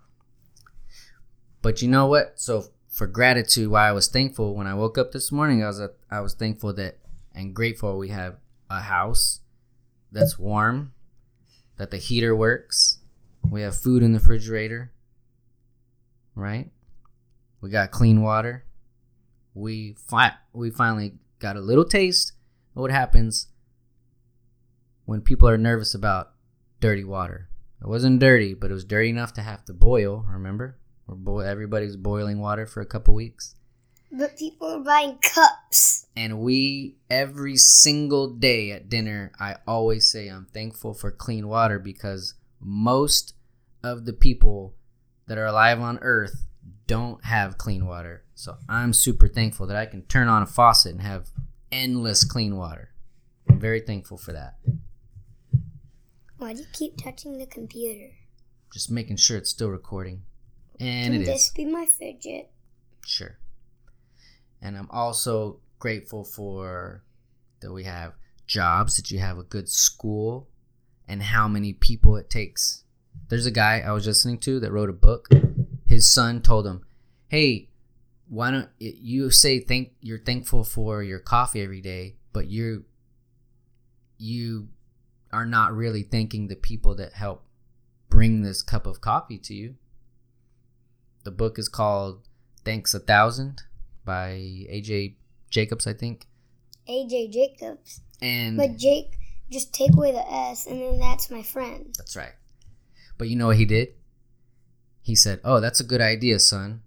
[1.62, 2.40] But you know what?
[2.40, 5.82] So for gratitude, why I was thankful when I woke up this morning, I was
[6.10, 6.98] I was thankful that
[7.36, 8.38] and grateful we have
[8.70, 9.42] a house
[10.12, 10.94] that's warm,
[11.78, 13.00] that the heater works,
[13.50, 14.92] we have food in the refrigerator,
[16.36, 16.72] right?
[17.62, 18.66] We got clean water.
[19.54, 22.34] We fi- we finally got a little taste
[22.76, 23.48] of what happens
[25.06, 26.34] when people are nervous about
[26.80, 27.50] dirty water.
[27.82, 30.26] It wasn't dirty, but it was dirty enough to have to boil.
[30.30, 30.78] Remember,
[31.46, 33.56] everybody's boiling water for a couple weeks,
[34.12, 36.08] But people are buying cups.
[36.16, 41.78] and we every single day at dinner, I always say I'm thankful for clean water
[41.80, 43.36] because most
[43.84, 44.76] of the people
[45.28, 46.46] that are alive on Earth
[46.88, 48.24] don't have clean water.
[48.34, 51.30] So I'm super thankful that I can turn on a faucet and have
[51.72, 52.92] endless clean water.
[53.50, 54.56] I'm very thankful for that.
[56.38, 58.12] Why do you keep touching the computer?
[58.72, 60.24] Just making sure it's still recording.
[60.80, 61.28] And Can it is.
[61.28, 62.52] this be my fidget?
[63.06, 63.38] Sure.
[64.62, 67.04] And I'm also grateful for
[67.62, 68.14] that we have
[68.46, 70.48] jobs, that you have a good school,
[71.08, 72.84] and how many people it takes.
[73.30, 75.30] There's a guy I was listening to that wrote a book.
[75.86, 76.86] His son told him,
[77.28, 77.70] "Hey,
[78.28, 82.86] why don't you say thank you're thankful for your coffee every day, but you
[84.18, 84.70] you
[85.32, 87.46] are not really thanking the people that help
[88.10, 89.76] bring this cup of coffee to you."
[91.24, 92.28] The book is called
[92.64, 93.64] Thanks a Thousand
[94.08, 94.30] by
[94.72, 95.16] AJ
[95.52, 96.26] Jacobs, I think.
[96.90, 98.02] AJ Jacobs.
[98.22, 99.20] And But Jake,
[99.52, 101.94] just take away the S, and then that's my friend.
[101.98, 102.34] that's right.
[103.20, 103.90] But you know what he did?
[105.02, 106.82] He said, Oh, that's a good idea, son.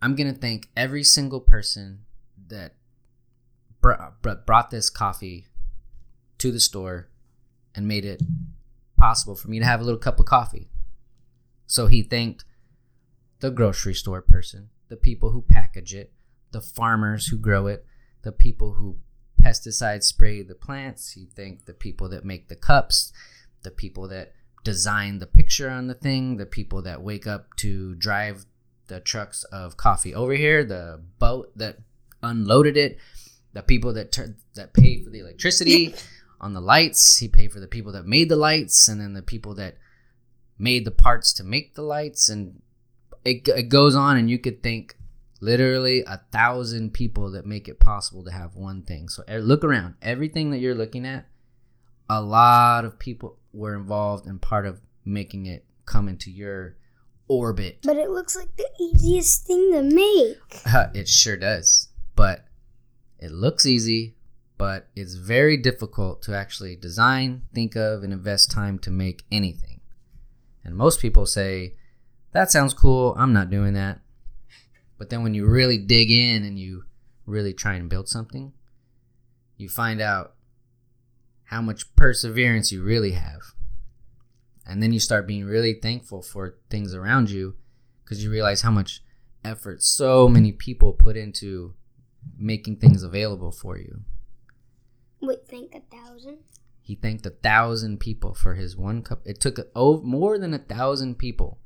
[0.00, 2.00] I'm going to thank every single person
[2.48, 2.74] that
[3.80, 5.46] br- br- brought this coffee
[6.38, 7.08] to the store
[7.74, 8.22] and made it
[8.96, 10.68] possible for me to have a little cup of coffee.
[11.66, 12.44] So he thanked
[13.40, 16.12] the grocery store person, the people who package it,
[16.50, 17.84] the farmers who grow it,
[18.22, 18.96] the people who
[19.42, 21.16] pesticide spray the plants.
[21.16, 23.12] You thanked the people that make the cups,
[23.62, 24.32] the people that
[24.64, 28.44] design the picture on the thing, the people that wake up to drive
[28.88, 31.78] the trucks of coffee over here, the boat that
[32.22, 32.98] unloaded it,
[33.52, 35.94] the people that tur- that pay for the electricity
[36.40, 37.18] on the lights.
[37.18, 39.76] He paid for the people that made the lights, and then the people that
[40.58, 42.60] made the parts to make the lights, and
[43.24, 44.16] it, it goes on.
[44.16, 44.97] And you could think
[45.40, 49.08] literally a thousand people that make it possible to have one thing.
[49.08, 49.94] So look around.
[50.02, 51.26] Everything that you're looking at,
[52.08, 56.76] a lot of people were involved and part of making it come into your
[57.28, 57.78] orbit.
[57.82, 60.62] But it looks like the easiest thing to make.
[60.94, 61.88] it sure does.
[62.16, 62.44] But
[63.18, 64.16] it looks easy,
[64.56, 69.80] but it's very difficult to actually design, think of, and invest time to make anything.
[70.64, 71.74] And most people say,
[72.32, 74.00] that sounds cool, I'm not doing that.
[74.98, 76.84] But then when you really dig in and you
[77.24, 78.52] really try and build something,
[79.56, 80.34] you find out
[81.44, 83.40] how much perseverance you really have.
[84.66, 87.56] And then you start being really thankful for things around you
[88.04, 89.02] because you realize how much
[89.44, 91.74] effort so many people put into
[92.36, 94.00] making things available for you.
[95.20, 96.38] Wait, thank a thousand?
[96.82, 99.20] He thanked a thousand people for his one cup.
[99.24, 101.58] It took a, oh, more than a thousand people,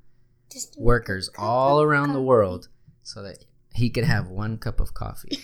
[0.50, 2.68] Just workers all around the world,
[3.02, 5.38] so that he could have one cup of coffee.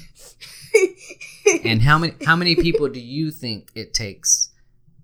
[1.65, 4.51] and how many how many people do you think it takes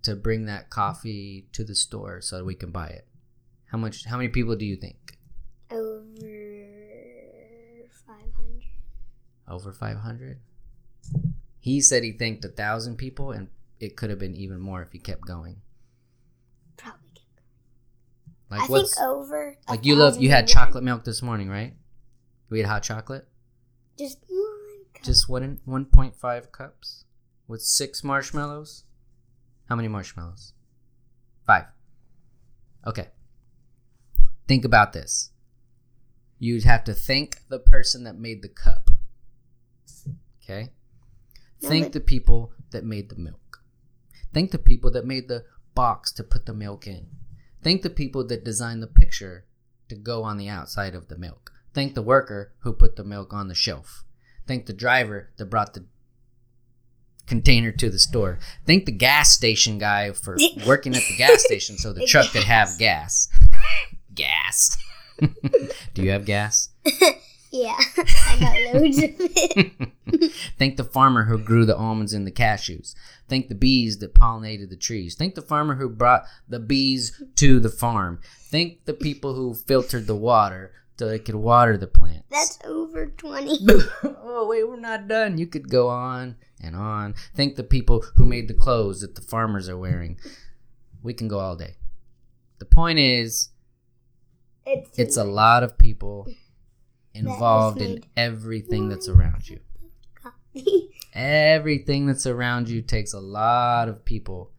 [0.02, 3.06] to bring that coffee to the store so that we can buy it?
[3.70, 4.04] How much?
[4.04, 5.18] How many people do you think?
[5.70, 6.10] Over
[8.06, 8.62] 500.
[9.48, 10.38] Over five hundred.
[11.58, 13.48] He said he thanked a thousand people, and
[13.80, 15.56] it could have been even more if he kept going.
[16.76, 17.00] Probably.
[18.50, 19.56] Like I what's think over.
[19.68, 21.74] like you love you had chocolate milk this morning, right?
[22.50, 23.26] We had hot chocolate.
[23.98, 25.02] Just one cup.
[25.04, 27.04] Just one one point five cups
[27.48, 28.84] with six marshmallows.
[29.68, 30.52] How many marshmallows?
[31.46, 31.64] Five.
[32.86, 33.08] Okay.
[34.46, 35.30] Think about this.
[36.38, 38.90] You'd have to thank the person that made the cup.
[40.42, 40.72] Okay?
[41.62, 43.62] No, Thank but- the people that made the milk.
[44.34, 47.06] Thank the people that made the box to put the milk in.
[47.62, 49.46] Thank the people that designed the picture
[49.88, 51.52] to go on the outside of the milk.
[51.74, 54.04] Thank the worker who put the milk on the shelf.
[54.46, 55.86] Thank the driver that brought the
[57.26, 58.38] container to the store.
[58.64, 62.44] Thank the gas station guy for working at the gas station so the truck could
[62.44, 63.28] have gas.
[64.14, 64.76] gas.
[65.94, 66.70] Do you have gas?
[67.50, 70.32] Yeah, I got loads of it.
[70.58, 72.94] Thank the farmer who grew the almonds and the cashews.
[73.28, 75.14] Thank the bees that pollinated the trees.
[75.14, 78.20] Thank the farmer who brought the bees to the farm.
[78.50, 82.26] Thank the people who filtered the water so they could water the plants.
[82.30, 83.58] That's over 20.
[84.04, 85.38] oh, wait, we're not done.
[85.38, 87.14] You could go on and on.
[87.34, 90.18] Thank the people who made the clothes that the farmers are wearing.
[91.02, 91.76] We can go all day.
[92.58, 93.50] The point is,
[94.64, 96.28] It's, it's a lot of people
[97.12, 99.60] involved in everything that's around you.
[101.12, 104.50] Everything that's around you takes a lot of people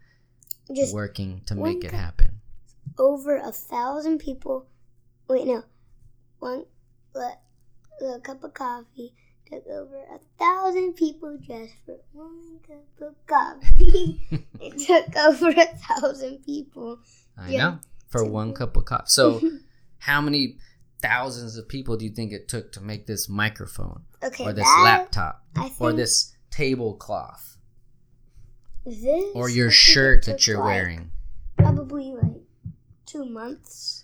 [0.74, 2.41] Just working to make it happen.
[2.98, 4.67] over a thousand people.
[5.28, 5.63] Wait, no.
[6.45, 6.65] One
[7.99, 9.15] the cup of coffee
[9.49, 14.21] took over a thousand people just for one cup of coffee.
[14.62, 16.99] it took over a thousand people.
[17.36, 17.79] I know.
[18.10, 19.05] For one cup of coffee.
[19.08, 19.41] So,
[19.97, 20.58] how many
[21.01, 24.65] thousands of people do you think it took to make this microphone Okay, or this
[24.65, 25.43] that, laptop
[25.79, 27.58] or this tablecloth
[28.86, 31.12] this or your I think it shirt that you're like, wearing?
[31.58, 32.43] Probably like
[33.08, 34.03] two months.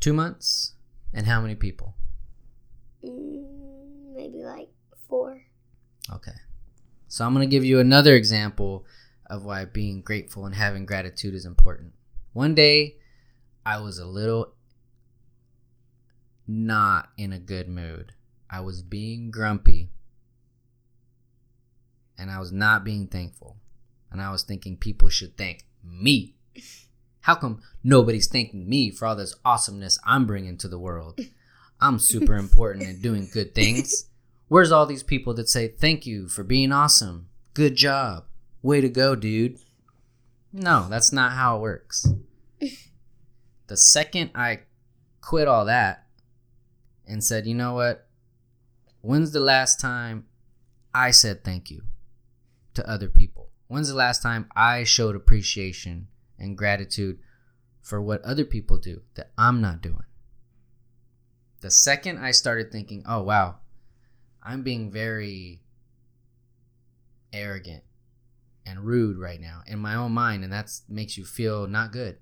[0.00, 0.73] Two months?
[1.14, 1.94] And how many people?
[3.04, 4.68] Mm, maybe like
[5.08, 5.40] four.
[6.12, 6.32] Okay.
[7.08, 8.84] So, I'm going to give you another example
[9.26, 11.92] of why being grateful and having gratitude is important.
[12.32, 12.96] One day,
[13.64, 14.54] I was a little
[16.46, 18.12] not in a good mood.
[18.50, 19.90] I was being grumpy
[22.18, 23.56] and I was not being thankful.
[24.10, 26.36] And I was thinking people should thank me.
[27.24, 31.18] How come nobody's thanking me for all this awesomeness I'm bringing to the world?
[31.80, 34.10] I'm super important and doing good things.
[34.48, 37.28] Where's all these people that say thank you for being awesome?
[37.54, 38.24] Good job.
[38.60, 39.58] Way to go, dude.
[40.52, 42.06] No, that's not how it works.
[43.66, 44.60] The second I
[45.22, 46.04] quit all that
[47.08, 48.06] and said, you know what?
[49.00, 50.26] When's the last time
[50.92, 51.84] I said thank you
[52.74, 53.48] to other people?
[53.66, 56.08] When's the last time I showed appreciation
[56.44, 57.18] and gratitude
[57.82, 60.04] for what other people do that I'm not doing?
[61.60, 63.56] The second I started thinking, oh, wow,
[64.42, 65.62] I'm being very
[67.32, 67.82] arrogant
[68.66, 72.18] and rude right now in my own mind, and that makes you feel not good.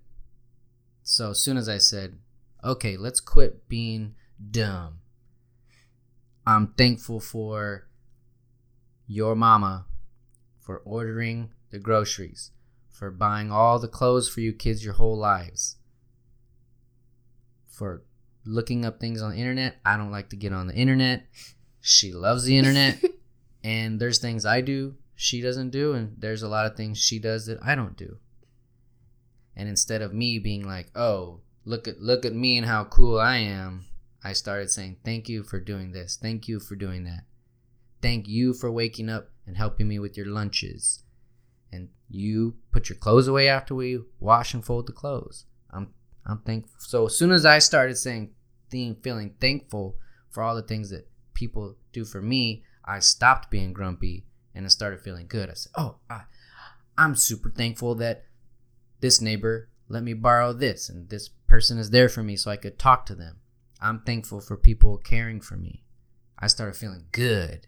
[1.02, 2.18] So as soon as I said,
[2.62, 4.14] okay, let's quit being
[4.50, 5.00] dumb,
[6.46, 7.88] I'm thankful for
[9.06, 9.86] your mama
[10.60, 12.52] for ordering the groceries,
[12.92, 15.76] for buying all the clothes for you kids your whole lives,
[17.68, 18.04] for
[18.44, 19.76] looking up things on the internet.
[19.84, 21.26] I don't like to get on the internet.
[21.80, 23.02] She loves the internet.
[23.64, 27.20] and there's things I do she doesn't do, and there's a lot of things she
[27.20, 28.18] does that I don't do.
[29.54, 33.20] And instead of me being like, oh, look at look at me and how cool
[33.20, 33.86] I am,
[34.24, 36.18] I started saying thank you for doing this.
[36.20, 37.22] Thank you for doing that.
[38.00, 41.04] Thank you for waking up and helping me with your lunches.
[41.72, 45.46] And you put your clothes away after we wash and fold the clothes.
[45.70, 45.94] I'm
[46.26, 46.74] I'm thankful.
[46.78, 48.34] So as soon as I started saying
[48.70, 49.96] feeling thankful
[50.30, 54.68] for all the things that people do for me, I stopped being grumpy and I
[54.68, 55.50] started feeling good.
[55.50, 56.22] I said, "Oh, I,
[56.96, 58.24] I'm super thankful that
[59.00, 62.56] this neighbor let me borrow this and this person is there for me so I
[62.56, 63.40] could talk to them.
[63.80, 65.84] I'm thankful for people caring for me.
[66.38, 67.66] I started feeling good.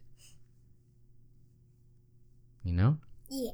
[2.63, 2.99] You know?
[3.29, 3.51] Yeah.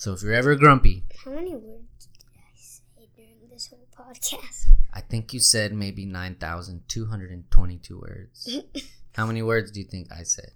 [0.00, 4.68] So if you're ever grumpy, How many words did I say during this whole podcast?
[4.94, 8.48] I think you said maybe 9,222 words.
[9.14, 10.52] How many words do you think I said?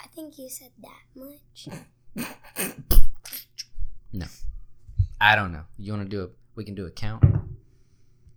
[0.00, 1.66] I think you said that much.
[4.12, 4.26] No.
[5.20, 5.64] I don't know.
[5.76, 7.24] You want to do a we can do a count?
[7.24, 7.48] Um,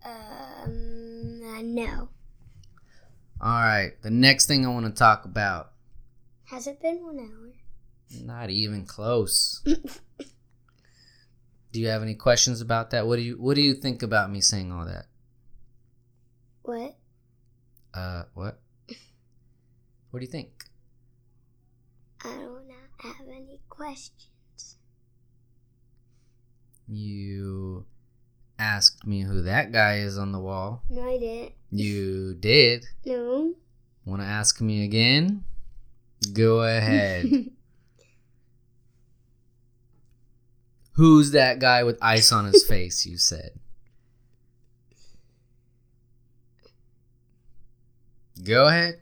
[0.04, 2.08] uh, no.
[3.40, 3.92] All right.
[4.02, 5.74] The next thing I want to talk about,
[6.46, 7.52] Has it been one hour?
[8.22, 9.62] Not even close.
[11.72, 13.06] do you have any questions about that?
[13.06, 15.06] What do you what do you think about me saying all that?
[16.62, 16.96] What?
[17.94, 18.60] Uh, what?
[20.10, 20.64] What do you think?
[22.24, 24.78] I do not have any questions.
[26.88, 27.84] You
[28.58, 30.82] asked me who that guy is on the wall.
[30.88, 31.52] No, I didn't.
[31.70, 32.86] You did.
[33.06, 33.54] No.
[34.04, 35.44] Want to ask me again?
[36.32, 37.50] Go ahead.
[40.98, 43.06] Who's that guy with ice on his face?
[43.06, 43.52] You said.
[48.42, 49.00] Go ahead.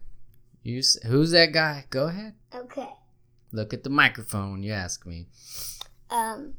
[0.62, 1.86] You s- who's that guy?
[1.88, 2.34] Go ahead.
[2.54, 2.90] okay.
[3.50, 5.28] Look at the microphone when you ask me.
[6.10, 6.52] Um.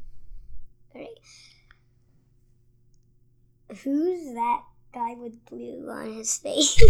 [0.96, 1.20] Alright.
[3.84, 6.82] Who's that guy with blue on his face?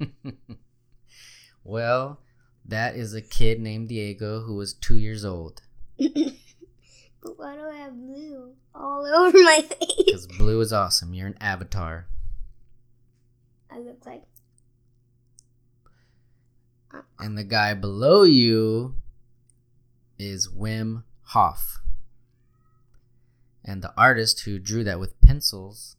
[1.64, 2.18] well,
[2.64, 5.62] that is a kid named Diego who was two years old.
[7.22, 10.04] but why do I have blue all over my face?
[10.04, 11.12] Because blue is awesome.
[11.14, 12.06] You're an avatar.
[13.70, 14.24] I look like
[16.92, 17.02] uh-uh.
[17.18, 18.94] And the guy below you
[20.18, 21.80] is Wim Hof.
[23.64, 25.96] And the artist who drew that with pencils,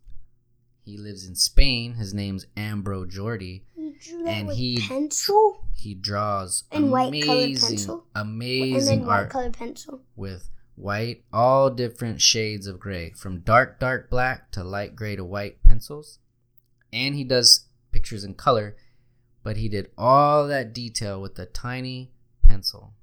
[0.84, 1.94] he lives in Spain.
[1.94, 3.62] His name's Ambro Jordi.
[3.76, 8.06] you drew that And with he- pencil He draws And white colored amazing, pencil?
[8.16, 10.02] and amazing then white art colored pencil.
[10.16, 15.24] with white, all different shades of gray, from dark, dark black to light gray to
[15.24, 16.20] white pencils.
[16.92, 18.76] And he does pictures in color,
[19.44, 22.12] but he did all that detail with a tiny
[22.44, 22.94] pencil.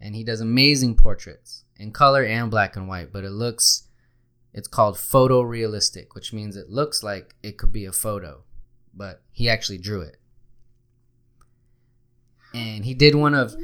[0.00, 3.84] And he does amazing portraits in color and black and white, but it looks,
[4.52, 8.42] it's called photorealistic, which means it looks like it could be a photo,
[8.92, 10.16] but he actually drew it.
[12.54, 13.54] And he did one of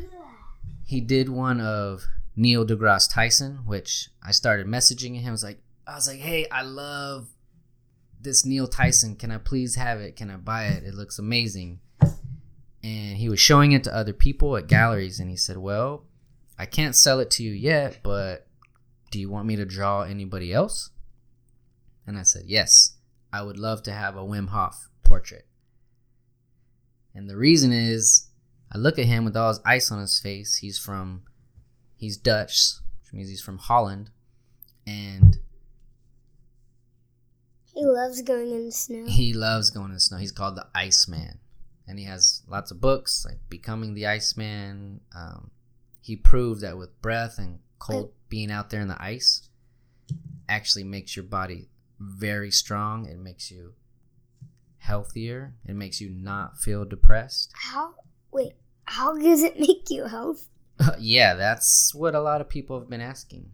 [0.89, 5.29] he did one of Neil deGrasse Tyson, which I started messaging him.
[5.29, 7.29] I was like, I was like, hey, I love
[8.19, 9.15] this Neil Tyson.
[9.15, 10.17] Can I please have it?
[10.17, 10.85] Can I buy it?
[10.85, 11.81] It looks amazing.
[12.83, 16.07] And he was showing it to other people at galleries, and he said, well,
[16.59, 18.47] I can't sell it to you yet, but
[19.11, 20.89] do you want me to draw anybody else?
[22.07, 22.97] And I said, yes,
[23.31, 25.47] I would love to have a Wim Hof portrait.
[27.15, 28.28] And the reason is,
[28.73, 30.57] I look at him with all his ice on his face.
[30.57, 31.23] He's from,
[31.97, 34.11] he's Dutch, which means he's from Holland,
[34.87, 35.39] and
[37.75, 39.05] He loves going in the snow.
[39.07, 40.19] he loves going in the snow.
[40.19, 41.39] He's called the Iceman,
[41.87, 45.01] and he has lots of books like Becoming the Iceman.
[45.15, 45.51] Um,
[46.01, 49.49] he proved that with breath and cold, being out there in the ice,
[50.49, 51.69] actually makes your body
[52.01, 53.07] very strong.
[53.07, 53.75] It makes you
[54.79, 55.55] healthier.
[55.67, 57.53] It makes you not feel depressed.
[57.55, 57.95] How?
[58.33, 58.53] Wait.
[58.85, 60.43] How does it make you healthy?
[60.81, 63.51] Uh, yeah, that's what a lot of people have been asking.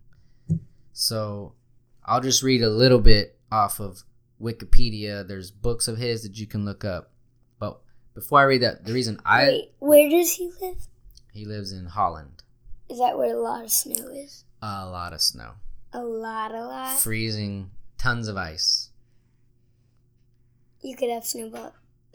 [0.92, 1.54] So
[2.04, 4.02] I'll just read a little bit off of
[4.40, 5.26] Wikipedia.
[5.26, 7.10] There's books of his that you can look up.
[7.58, 7.80] But
[8.14, 9.72] before I read that, the reason I Wait.
[9.78, 10.86] Where does he live?
[11.32, 12.42] he lives in Holland.
[12.88, 14.44] Is that where a lot of snow is?
[14.62, 15.52] A lot of snow,
[15.92, 16.96] A lot, a lot.
[16.98, 18.90] freezing, tons of ice.
[20.82, 21.48] You could have snow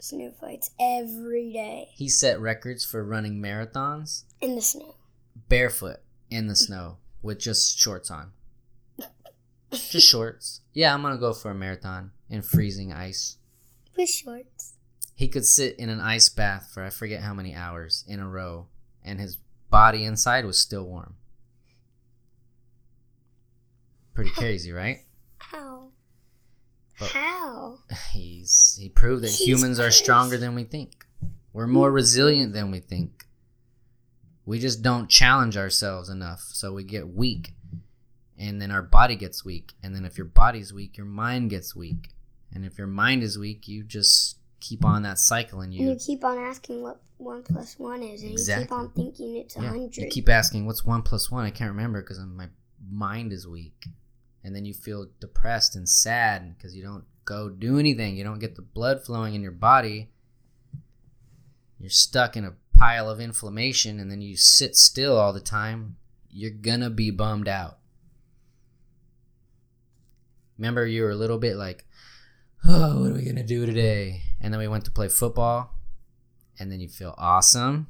[0.00, 4.94] snow fights every day He set records for running marathons in the snow.
[5.48, 5.98] barefoot
[6.30, 8.32] in the snow with just shorts on.
[9.72, 10.62] Just shorts.
[10.72, 13.36] Yeah, I'm gonna go for a marathon in freezing ice.
[13.96, 14.72] With shorts.
[15.14, 18.28] He could sit in an ice bath for I forget how many hours in a
[18.28, 18.66] row,
[19.04, 19.38] and his
[19.70, 21.14] body inside was still warm.
[24.14, 25.00] Pretty crazy, right?
[27.08, 27.78] How?
[27.88, 28.10] But- How?
[28.12, 31.04] He's he proved that He's humans are stronger than we think.
[31.52, 33.26] We're more resilient than we think.
[34.46, 37.54] We just don't challenge ourselves enough, so we get weak.
[38.38, 39.72] And then our body gets weak.
[39.82, 42.10] And then if your body's weak, your mind gets weak.
[42.52, 45.90] And if your mind is weak, you just keep on that cycle and you, And
[45.90, 49.56] you keep on asking what one plus one is, and you keep on thinking it's
[49.56, 49.96] a yeah, hundred.
[49.96, 51.44] you keep asking what's 1 plus 1?
[51.44, 52.48] I can't remember because my
[52.90, 53.86] mind is weak.
[54.42, 58.16] And then you feel depressed and sad because you don't go do anything.
[58.16, 60.10] You don't get the blood flowing in your body.
[61.78, 65.96] You're stuck in a pile of inflammation and then you sit still all the time.
[66.30, 67.78] You're gonna be bummed out.
[70.56, 71.86] Remember, you were a little bit like,
[72.66, 74.22] oh, what are we gonna do today?
[74.40, 75.74] And then we went to play football,
[76.58, 77.88] and then you feel awesome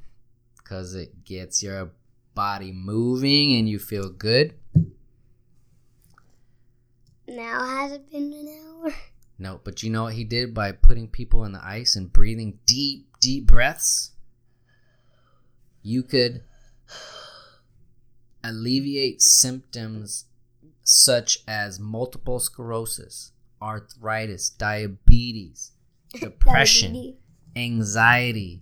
[0.57, 1.91] because it gets your
[2.35, 4.55] body moving and you feel good.
[7.31, 8.49] Now has it been an
[8.85, 8.93] hour?
[9.43, 12.59] No, but you know what he did by putting people in the ice and breathing
[12.67, 14.11] deep, deep breaths?
[15.83, 16.43] You could
[18.45, 20.27] alleviate symptoms
[20.83, 25.73] such as multiple sclerosis, arthritis, diabetes,
[26.21, 27.15] depression, Diabetes.
[27.57, 28.61] anxiety,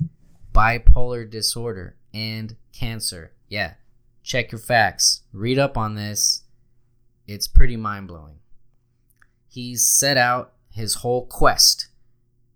[0.53, 3.33] bipolar disorder, and cancer.
[3.49, 3.75] Yeah,
[4.23, 5.23] check your facts.
[5.33, 6.43] Read up on this.
[7.27, 8.38] It's pretty mind blowing.
[9.59, 11.89] He's set out, his whole quest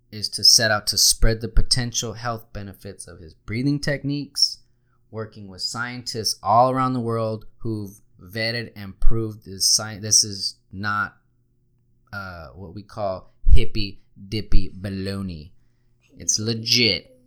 [0.09, 4.59] is to set out to spread the potential health benefits of his breathing techniques,
[5.11, 10.01] working with scientists all around the world who've vetted and proved this science.
[10.01, 11.17] This is not
[12.13, 13.99] uh, what we call hippy
[14.29, 15.51] dippy baloney.
[16.17, 17.19] It's legit.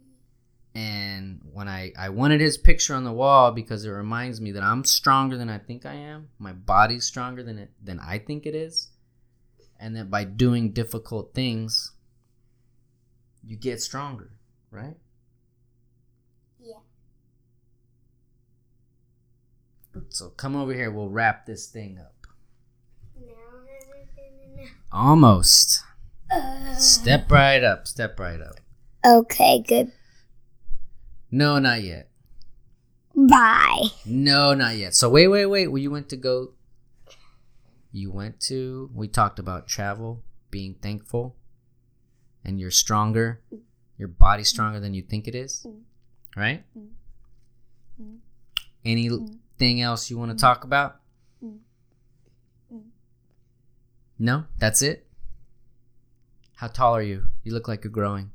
[0.75, 4.63] And when I, I wanted his picture on the wall because it reminds me that
[4.63, 6.31] I'm stronger than I think I am.
[6.39, 8.89] My body's stronger than it than I think it is.
[9.79, 11.93] And that by doing difficult things,
[13.47, 14.31] you get stronger,
[14.71, 14.97] right?
[16.59, 16.79] Yeah.
[20.09, 22.15] So come over here, we'll wrap this thing up.
[23.19, 23.33] Now
[23.69, 25.83] has it been an Almost.
[26.33, 26.75] hour?
[26.79, 28.57] Step right up, step right up.
[29.05, 29.93] Okay, good.
[31.31, 32.09] No, not yet.
[33.15, 33.85] Bye.
[34.05, 34.95] No, not yet.
[34.95, 35.69] So wait, wait, wait.
[35.69, 36.53] Well, you went to go.
[37.97, 38.91] You went to.
[38.93, 41.35] We talked about travel, being thankful,
[42.45, 43.41] and you're stronger.
[43.97, 45.81] Your body's stronger than you think it is, mm.
[46.37, 46.63] right?
[47.99, 48.19] Mm.
[48.85, 49.81] Anything mm.
[49.81, 51.01] else you want to talk about?
[54.19, 55.07] No, that's it.
[56.57, 57.29] How tall are you?
[57.45, 58.31] You look like you're growing.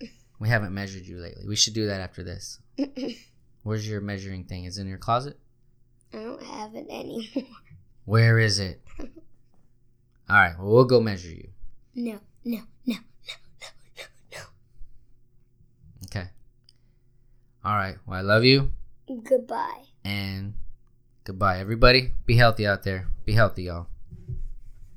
[0.40, 1.48] We haven't measured you lately.
[1.48, 2.60] We should do that after this.
[3.64, 4.66] Where's your measuring thing?
[4.66, 5.36] Is it in your closet?
[6.12, 7.44] I don't have it anymore.
[8.08, 8.80] Where is it?
[10.30, 11.48] All right, well, we'll go measure you.
[11.94, 12.94] No, no, no.
[12.94, 14.38] No, no, no, no.
[16.06, 16.28] Okay.
[17.62, 18.72] All right, well, I love you
[19.24, 19.82] Goodbye.
[20.06, 20.54] and
[21.24, 22.14] goodbye, everybody.
[22.24, 23.08] Be healthy out there.
[23.26, 23.88] Be healthy, y'all.